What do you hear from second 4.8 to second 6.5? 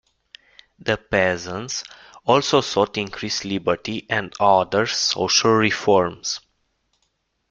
social reforms.